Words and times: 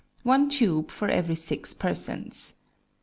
One 0.23 0.49
tube 0.49 0.89
for 0.89 1.09
every 1.09 1.35
six 1.35 1.75
persons. 1.75 2.55